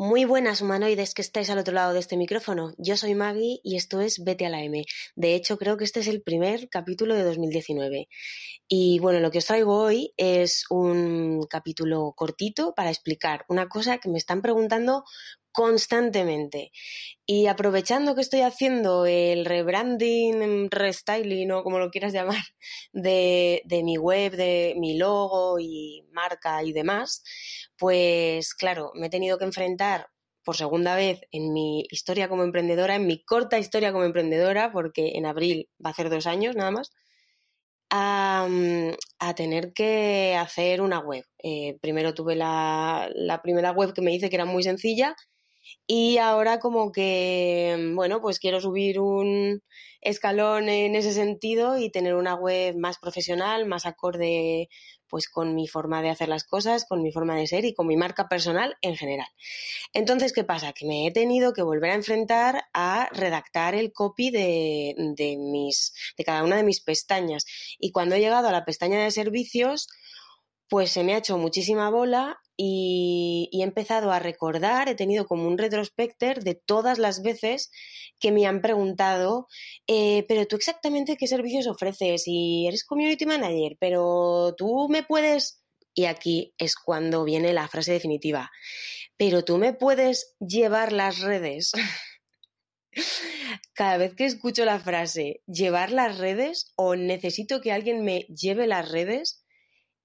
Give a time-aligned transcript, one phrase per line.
[0.00, 2.72] Muy buenas humanoides que estáis al otro lado de este micrófono.
[2.78, 4.84] Yo soy Maggie y esto es Vete a la M.
[5.16, 8.08] De hecho, creo que este es el primer capítulo de 2019.
[8.68, 13.98] Y bueno, lo que os traigo hoy es un capítulo cortito para explicar una cosa
[13.98, 15.02] que me están preguntando
[15.52, 16.72] constantemente.
[17.26, 22.42] Y aprovechando que estoy haciendo el rebranding, restyling o como lo quieras llamar,
[22.92, 27.22] de, mi web, de mi logo y marca y demás,
[27.76, 30.08] pues claro, me he tenido que enfrentar
[30.44, 35.12] por segunda vez en mi historia como emprendedora, en mi corta historia como emprendedora, porque
[35.16, 36.90] en abril va a ser dos años nada más,
[37.90, 38.48] a,
[39.18, 41.24] a, tener que hacer una web.
[41.42, 45.14] Eh, primero tuve la, la, primera web que me hice que era muy sencilla
[45.86, 49.62] y ahora como que, bueno, pues quiero subir un
[50.00, 54.68] escalón en ese sentido y tener una web más profesional, más acorde
[55.08, 57.86] pues con mi forma de hacer las cosas, con mi forma de ser y con
[57.86, 59.28] mi marca personal en general.
[59.94, 60.72] Entonces, ¿qué pasa?
[60.72, 65.94] Que me he tenido que volver a enfrentar a redactar el copy de, de mis,
[66.16, 67.46] de cada una de mis pestañas.
[67.78, 69.88] Y cuando he llegado a la pestaña de servicios,
[70.68, 75.46] pues se me ha hecho muchísima bola y, he empezado a recordar, he tenido como
[75.46, 77.70] un retrospecter de todas las veces
[78.18, 79.46] que me han preguntado,
[79.86, 85.62] eh, pero tú exactamente qué servicios ofreces y eres community manager, pero tú me puedes...
[85.94, 88.50] Y aquí es cuando viene la frase definitiva,
[89.16, 91.72] pero tú me puedes llevar las redes.
[93.74, 98.66] Cada vez que escucho la frase llevar las redes o necesito que alguien me lleve
[98.66, 99.44] las redes,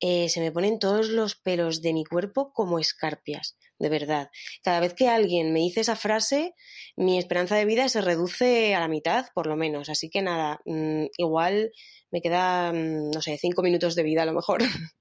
[0.05, 4.29] eh, se me ponen todos los pelos de mi cuerpo como escarpias, de verdad.
[4.61, 6.55] Cada vez que alguien me dice esa frase,
[6.97, 9.87] mi esperanza de vida se reduce a la mitad, por lo menos.
[9.87, 11.71] Así que nada, mmm, igual
[12.11, 14.59] me queda, mmm, no sé, cinco minutos de vida a lo mejor.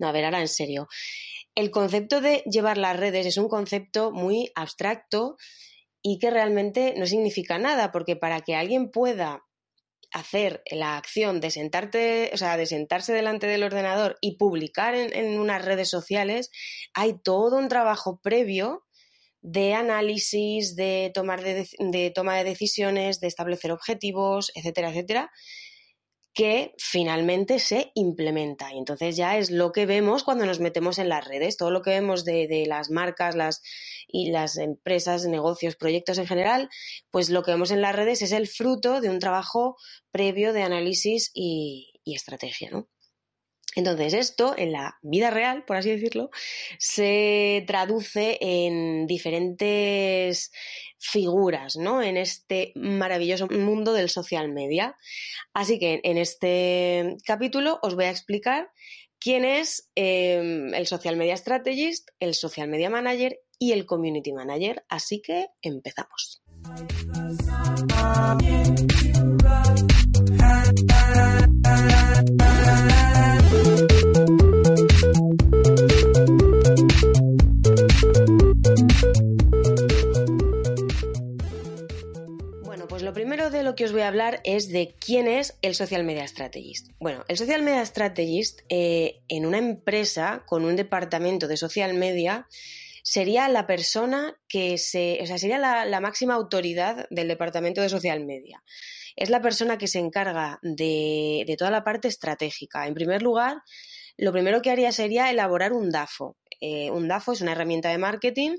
[0.00, 0.88] no, a ver, ahora en serio.
[1.54, 5.36] El concepto de llevar las redes es un concepto muy abstracto
[6.02, 9.44] y que realmente no significa nada, porque para que alguien pueda
[10.12, 15.38] hacer la acción de sentarte, o sea, de sentarse delante del ordenador y publicar en,
[15.38, 16.50] unas redes sociales,
[16.94, 18.84] hay todo un trabajo previo
[19.40, 25.30] de análisis, de, tomar de toma de decisiones, de establecer objetivos, etcétera, etcétera,
[26.38, 28.72] que finalmente se implementa.
[28.72, 31.82] Y entonces ya es lo que vemos cuando nos metemos en las redes, todo lo
[31.82, 33.60] que vemos de, de, las marcas las,
[34.06, 36.70] y las empresas, negocios, proyectos en general,
[37.10, 39.78] pues lo que vemos en las redes es el fruto de un trabajo
[40.12, 42.88] previo de análisis y, y estrategia, ¿no?
[43.76, 46.30] Entonces, esto en la vida real, por así decirlo,
[46.78, 50.50] se traduce en diferentes
[50.98, 52.02] figuras, ¿no?
[52.02, 54.96] En este maravilloso mundo del social media.
[55.52, 58.70] Así que en este capítulo os voy a explicar
[59.20, 64.84] quién es eh, el social media strategist, el social media manager y el community manager.
[64.88, 66.42] Así que empezamos.
[83.98, 86.90] Voy a hablar es de quién es el Social Media Strategist.
[87.00, 92.46] Bueno, el Social Media Strategist eh, en una empresa con un departamento de social media
[93.02, 98.24] sería la persona que se, o sea, sería la, máxima autoridad del departamento de social
[98.24, 98.62] media.
[99.16, 102.86] Es la persona que se encarga de toda la parte estratégica.
[102.86, 103.62] En primer lugar,
[104.18, 106.36] lo primero que haría sería elaborar un DAFO.
[106.60, 108.56] Eh, un DAFO es una herramienta de marketing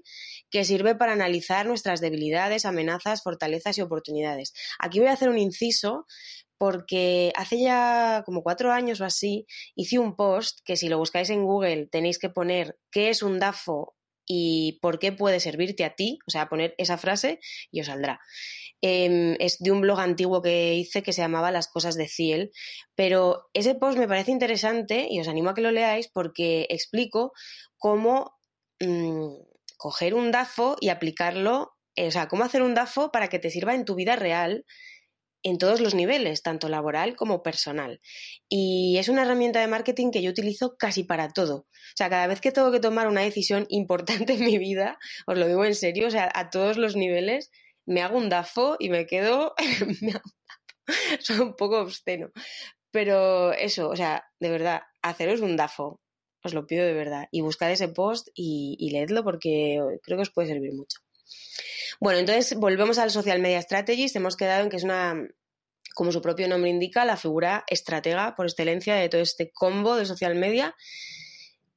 [0.50, 4.54] que sirve para analizar nuestras debilidades, amenazas, fortalezas y oportunidades.
[4.80, 6.06] Aquí voy a hacer un inciso
[6.58, 9.46] porque hace ya como cuatro años o así
[9.76, 13.40] hice un post que si lo buscáis en Google tenéis que poner qué es un
[13.40, 13.96] DAFO
[14.32, 17.40] y por qué puede servirte a ti, o sea, poner esa frase
[17.72, 18.22] y os saldrá.
[18.82, 22.52] Eh, es de un blog antiguo que hice que se llamaba Las cosas de Ciel,
[22.96, 27.34] pero ese post me parece interesante y os animo a que lo leáis porque explico
[27.80, 28.38] cómo
[28.80, 29.34] mmm,
[29.78, 33.50] coger un DAFO y aplicarlo, eh, o sea, cómo hacer un DAFO para que te
[33.50, 34.64] sirva en tu vida real
[35.44, 38.02] en todos los niveles, tanto laboral como personal.
[38.50, 41.56] Y es una herramienta de marketing que yo utilizo casi para todo.
[41.56, 44.98] O sea, cada vez que tengo que tomar una decisión importante en mi vida,
[45.28, 47.52] os lo digo en serio, o sea, a todos los niveles,
[47.86, 49.54] me hago un DAFO y me quedo...
[51.20, 52.32] Soy un poco obsceno.
[52.92, 56.00] Pero eso, o sea, de verdad, haceros un DAFO.
[56.44, 57.28] Os lo pido de verdad.
[57.32, 61.00] Y buscad ese post y, y leedlo porque creo que os puede servir mucho.
[62.00, 64.16] Bueno, entonces volvemos al Social Media Strategist.
[64.16, 65.28] Hemos quedado en que es una,
[65.94, 70.06] como su propio nombre indica, la figura estratega por excelencia de todo este combo de
[70.06, 70.76] social media.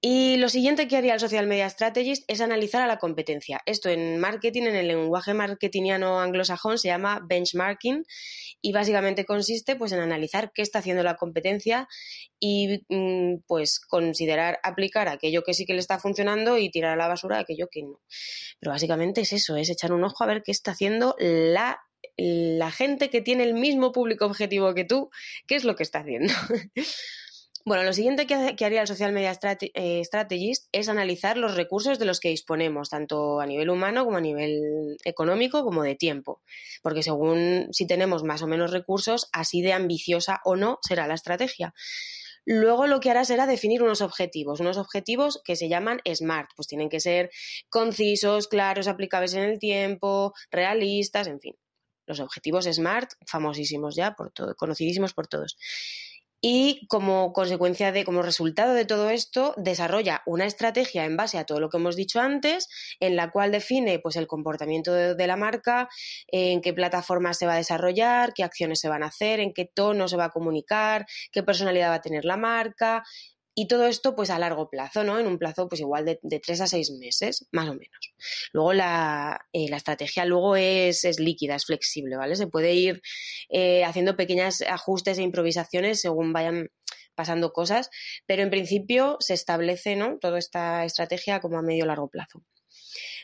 [0.04, 3.60] Y lo siguiente que haría el Social Media Strategist es analizar a la competencia.
[3.66, 8.04] Esto en marketing, en el lenguaje marketingiano anglosajón, se llama benchmarking
[8.60, 11.86] y básicamente consiste pues, en analizar qué está haciendo la competencia
[12.40, 16.96] y mm, pues considerar aplicar aquello que sí que le está funcionando y tirar a
[16.96, 18.00] la basura aquello que no.
[18.58, 21.80] Pero básicamente es eso, es echar un ojo a ver qué está haciendo la
[22.16, 25.10] la gente que tiene el mismo público objetivo que tú,
[25.46, 26.32] qué es lo que está haciendo.
[27.64, 29.38] Bueno, lo siguiente que, haría el Social Media
[29.74, 34.16] eh, Strategist es analizar los recursos de los que disponemos, tanto a nivel humano como
[34.16, 36.42] a nivel económico como de tiempo,
[36.82, 41.14] porque según si tenemos más o menos recursos, así de ambiciosa o no será la
[41.14, 41.72] estrategia.
[42.44, 46.66] Luego lo que hará será definir unos objetivos, unos objetivos que se llaman SMART, pues
[46.66, 47.30] tienen que ser
[47.68, 51.54] concisos, claros, aplicables en el tiempo, realistas, en fin.
[52.06, 55.56] Los objetivos SMART, famosísimos ya, por todo, conocidísimos por todos
[56.44, 61.44] y como consecuencia de, como resultado de todo esto, desarrolla una estrategia en base a
[61.44, 62.68] todo lo que hemos dicho antes,
[62.98, 65.88] en la cual define pues el comportamiento de, la marca,
[66.26, 69.70] en qué plataformas se va a desarrollar, qué acciones se van a hacer, en qué
[69.72, 73.04] tono se va a comunicar, qué personalidad va a tener la marca,
[73.54, 75.18] y todo esto, pues a largo plazo, ¿no?
[75.18, 78.14] En un plazo, pues igual de, tres a seis meses, más o menos.
[78.52, 82.36] Luego la, eh, la estrategia luego es, es, líquida, es flexible, ¿vale?
[82.36, 83.02] Se puede ir
[83.50, 86.68] eh, haciendo pequeños ajustes e improvisaciones según vayan
[87.14, 87.90] pasando cosas,
[88.26, 90.18] pero en principio se establece, ¿no?
[90.18, 92.42] Toda esta estrategia como a medio largo plazo.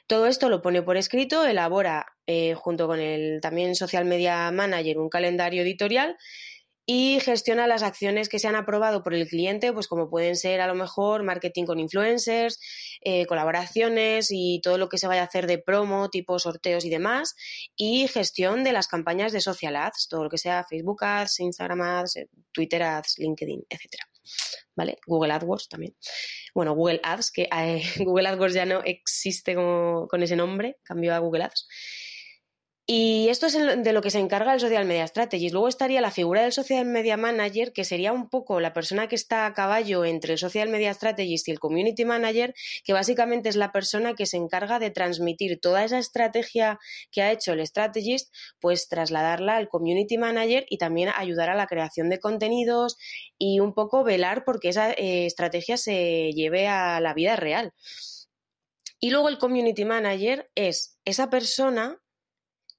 [0.06, 4.98] Todo esto lo pone por escrito, elabora eh, junto con el también social media manager
[4.98, 6.16] un calendario editorial
[6.90, 10.62] y gestiona las acciones que se han aprobado por el cliente, pues como pueden ser
[10.62, 12.58] a lo mejor marketing con influencers,
[13.02, 16.88] eh, colaboraciones y todo lo que se vaya a hacer de promo, tipo sorteos y
[16.88, 17.36] demás,
[17.76, 21.82] y gestión de las campañas de social ads, todo lo que sea Facebook ads, Instagram
[21.82, 24.08] ads, eh, Twitter ads, LinkedIn, etcétera.
[24.74, 24.96] ¿Vale?
[25.06, 25.94] Google AdWords también.
[26.54, 31.18] Bueno, Google Ads, que eh, Google AdWords ya no existe con ese nombre, cambió a
[31.18, 31.66] Google Ads.
[32.90, 35.52] Y esto es de lo que se encarga el Social Media Strategist.
[35.52, 39.14] Luego estaría la figura del Social Media Manager, que sería un poco la persona que
[39.14, 42.54] está a caballo entre el Social Media Strategist y el Community Manager,
[42.84, 46.78] que básicamente es la persona que se encarga de transmitir toda esa estrategia
[47.10, 51.66] que ha hecho el Strategist, pues trasladarla al Community Manager y también ayudar a la
[51.66, 52.96] creación de contenidos
[53.36, 57.74] y un poco velar porque esa eh, estrategia se lleve a la vida real.
[58.98, 62.00] Y luego el Community Manager es esa persona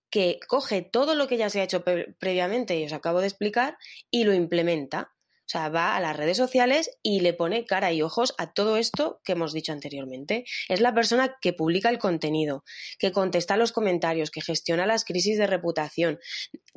[0.09, 1.83] que coge todo lo que ya se ha hecho
[2.19, 3.77] previamente y os acabo de explicar
[4.11, 5.11] y lo implementa.
[5.50, 8.77] O sea, va a las redes sociales y le pone cara y ojos a todo
[8.77, 10.45] esto que hemos dicho anteriormente.
[10.67, 12.63] Es la persona que publica el contenido,
[13.00, 16.19] que contesta los comentarios, que gestiona las crisis de reputación.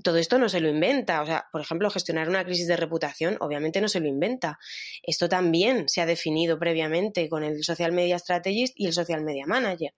[0.03, 1.21] Todo esto no se lo inventa.
[1.21, 4.59] O sea, por ejemplo, gestionar una crisis de reputación obviamente no se lo inventa.
[5.03, 9.45] Esto también se ha definido previamente con el Social Media Strategist y el Social Media
[9.47, 9.93] Manager.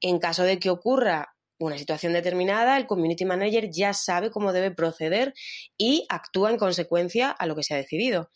[0.00, 4.70] En caso de que ocurra una situación determinada, el community manager ya sabe cómo debe
[4.70, 5.34] proceder
[5.78, 8.30] y actúa en consecuencia a lo que se ha decidido.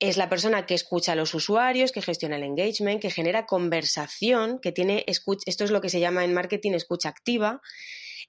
[0.00, 4.58] Es la persona que escucha a los usuarios, que gestiona el engagement, que genera conversación,
[4.58, 7.60] que tiene esto es lo que se llama en marketing escucha activa.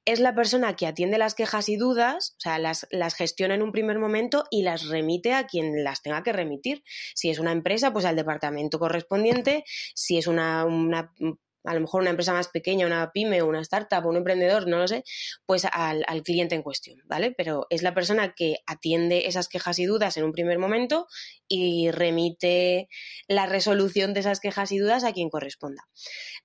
[0.05, 3.63] Es la persona que atiende las quejas y dudas, o sea, las, las gestiona en
[3.63, 6.83] un primer momento y las remite a quien las tenga que remitir.
[7.15, 9.63] Si es una empresa, pues al departamento correspondiente.
[9.95, 11.11] Si es una, una
[11.63, 14.87] a lo mejor una empresa más pequeña, una pyme una startup un emprendedor, no lo
[14.87, 15.03] sé,
[15.45, 17.33] pues al, cliente en cuestión, ¿vale?
[17.35, 21.07] Pero es la persona que atiende esas quejas y dudas en un primer momento
[21.47, 22.89] y remite
[23.27, 25.83] la resolución de esas quejas y dudas a quien corresponda.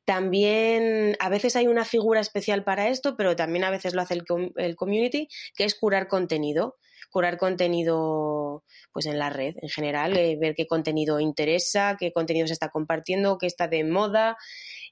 [0.05, 4.15] También a veces hay una figura especial para esto, pero también a veces lo hace
[4.15, 6.77] el, community, que es curar contenido
[7.11, 12.47] curar contenido pues en la red en general, eh, ver qué contenido interesa, qué contenido
[12.47, 14.37] se está compartiendo, qué está de moda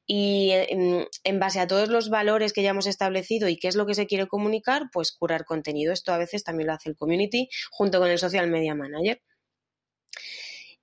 [0.07, 3.87] y en, base a todos los valores que ya hemos establecido y qué es lo
[3.87, 5.93] que se quiere comunicar, pues curar contenido.
[5.93, 9.21] Esto a veces también lo hace el community junto con el social media manager.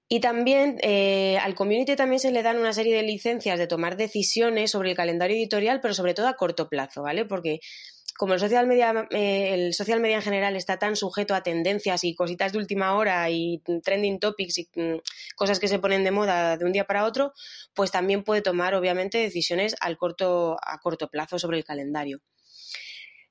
[0.10, 3.96] Y también eh, al community también se le dan una serie de licencias de tomar
[3.98, 7.26] decisiones sobre el calendario editorial, pero sobre todo a corto plazo, ¿vale?
[7.26, 7.60] Porque
[8.18, 12.04] como el social media, eh, el social media en general está tan sujeto a tendencias
[12.04, 14.98] y cositas de última hora y trending topics y mm,
[15.36, 17.34] cosas que se ponen de moda de un día para otro,
[17.74, 22.22] pues también puede tomar obviamente decisiones al corto, a corto plazo sobre el calendario.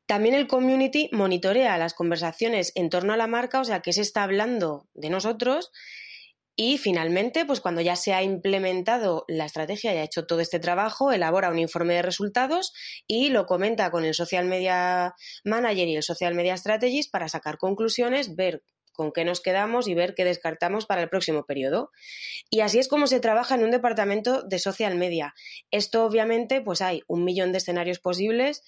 [0.06, 4.02] También el community monitorea las conversaciones en torno a la marca, o sea, que se
[4.02, 5.72] está hablando de nosotros
[6.54, 10.58] y finalmente, pues cuando ya se ha implementado la estrategia y ha hecho todo este
[10.58, 12.72] trabajo, elabora un informe de resultados
[13.06, 17.56] y lo comenta con el Social Media Manager y el Social Media Strategist para sacar
[17.56, 21.90] conclusiones, ver con qué nos quedamos y ver qué descartamos para el próximo periodo.
[22.50, 25.34] Y así es como se trabaja en un departamento de social media.
[25.70, 28.62] Esto obviamente, pues hay un millón de escenarios posibles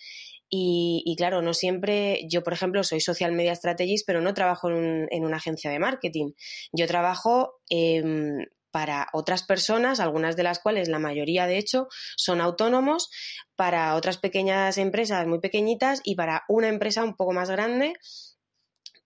[0.57, 5.25] y, claro, no siempre, yo por ejemplo soy social media strategist, pero no trabajo en,
[5.25, 6.33] una agencia de marketing.
[6.73, 12.41] Yo trabajo em, para otras personas, algunas de las cuales, la mayoría de hecho, son
[12.41, 13.11] autónomos,
[13.57, 17.95] para otras pequeñas empresas muy pequeñitas y para una empresa un poco más grande,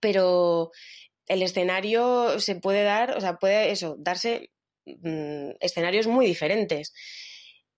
[0.01, 0.71] pero
[1.29, 4.51] el escenario se puede dar, o sea, puede eso, darse
[4.87, 6.93] mm, escenarios muy diferentes.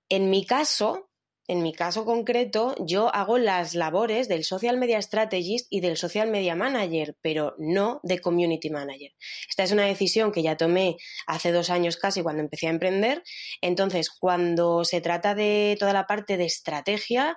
[0.09, 1.11] En mi caso,
[1.50, 6.30] en mi caso concreto, yo hago las labores del Social Media Strategist y del Social
[6.30, 9.12] Media Manager, pero no de Community Manager.
[9.49, 13.25] Esta es una decisión que ya tomé hace dos años casi cuando empecé a emprender.
[13.62, 17.37] Entonces, cuando se trata de toda la parte de estrategia,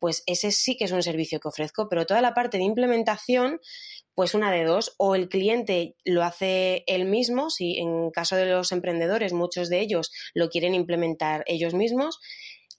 [0.00, 3.60] pues ese sí que es un servicio que ofrezco, pero toda la parte de implementación,
[4.14, 8.46] pues una de dos, o el cliente lo hace él mismo, si en caso de
[8.46, 12.18] los emprendedores muchos de ellos lo quieren implementar ellos mismos,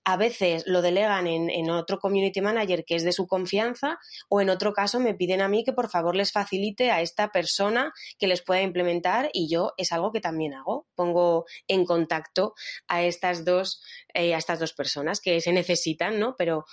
[0.04, 4.00] a veces lo delegan en, otro community manager que es de su confianza
[4.30, 7.32] o en otro caso me piden a mí que por favor les facilite a esta
[7.32, 10.88] persona que les pueda implementar y yo es algo que también hago.
[10.96, 12.56] Pongo en contacto
[12.88, 13.82] a estas dos,
[14.14, 16.36] eh, a estas dos personas que se necesitan, ¿no?
[16.38, 16.66] Pero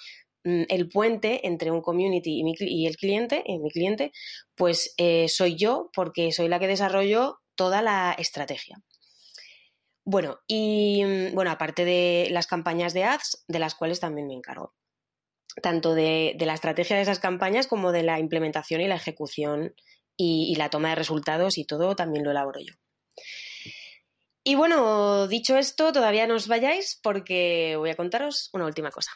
[0.45, 4.13] el puente entre un community y, el cliente, y mi cliente,
[4.55, 8.79] pues eh, soy yo porque soy la que desarrollo toda la estrategia.
[10.05, 14.35] Bueno, y mm, bueno, aparte de las campañas de ads, de las cuales también me
[14.35, 14.75] encargo.
[15.63, 19.75] Tanto de, la estrategia de esas campañas como de la implementación y la ejecución
[20.21, 22.75] y la toma de resultados y todo también lo elaboro yo.
[24.49, 29.13] Y bueno, dicho esto, todavía no os vayáis porque voy a contaros una última cosa.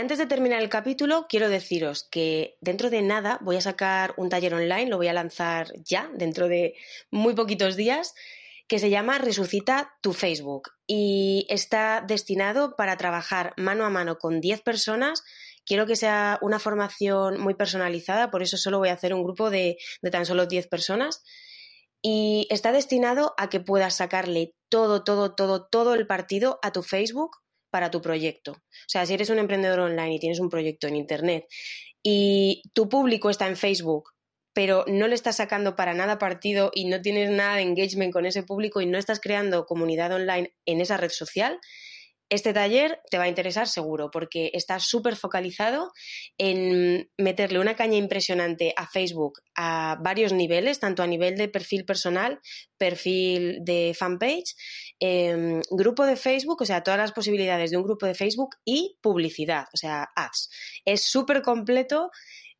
[0.00, 4.30] Antes de terminar el capítulo, quiero deciros que dentro de nada voy a sacar un
[4.30, 6.74] taller online, lo voy a lanzar ya, dentro de
[7.10, 8.14] muy poquitos días,
[8.66, 14.40] que se llama Resucita tu Facebook y está destinado para trabajar mano a mano con
[14.40, 15.22] 10 personas.
[15.66, 19.50] Quiero que sea una formación muy personalizada, por eso solo voy a hacer un grupo
[19.50, 21.22] de, de tan solo 10 personas.
[22.00, 26.82] Y está destinado a que puedas sacarle todo, todo, todo, todo el partido a tu
[26.82, 27.36] Facebook
[27.70, 28.52] para tu proyecto.
[28.52, 31.46] O sea, si eres un emprendedor online y tienes un proyecto en Internet
[32.02, 34.10] y tu público está en Facebook,
[34.52, 38.26] pero no le estás sacando para nada partido y no tienes nada de engagement con
[38.26, 41.58] ese público y no estás creando comunidad online en esa red social,
[42.30, 45.92] este taller te va a interesar seguro porque está súper focalizado
[46.38, 51.84] en meterle una caña impresionante a Facebook a varios niveles, tanto a nivel de perfil
[51.84, 52.40] personal,
[52.78, 54.54] perfil de fanpage,
[55.00, 58.96] em, grupo de Facebook, o sea, todas las posibilidades de un grupo de Facebook y
[59.02, 60.50] publicidad, o sea, ads.
[60.84, 62.10] Es súper completo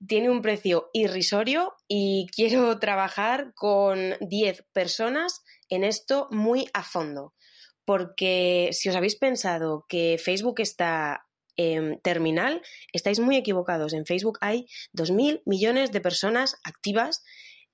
[0.04, 7.34] tiene un precio irrisorio y quiero trabajar con 10 personas en esto muy a fondo
[7.84, 13.92] porque si os habéis pensado que Facebook está en terminal, estáis muy equivocados.
[13.92, 17.22] En Facebook hay 2.000 millones de personas activas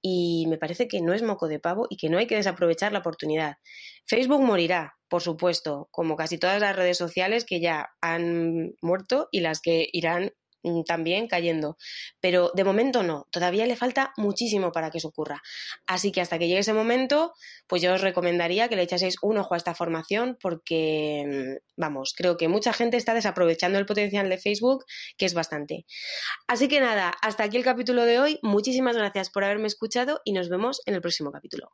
[0.02, 2.92] y me parece que no es moco de pavo y que no hay que desaprovechar
[2.92, 3.56] la oportunidad.
[4.06, 9.40] Facebook morirá, por supuesto, como casi todas las redes sociales que ya han muerto y
[9.40, 10.32] las que irán
[10.86, 11.76] también cayendo.
[12.20, 15.42] Pero de momento no, todavía le falta muchísimo para que eso ocurra.
[15.86, 17.32] Así que hasta que llegue ese momento,
[17.66, 22.14] pues yo os recomendaría que le echaseis un ojo a esta formación porque, mm, vamos,
[22.16, 24.84] creo que mucha gente está desaprovechando el potencial de Facebook,
[25.16, 25.86] que es bastante.
[26.46, 28.38] Así que nada, hasta aquí el capítulo de hoy.
[28.42, 31.72] Muchísimas gracias por haberme escuchado y nos vemos en el próximo capítulo.